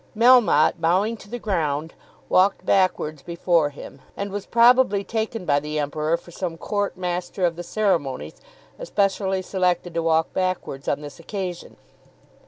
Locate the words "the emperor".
5.59-6.17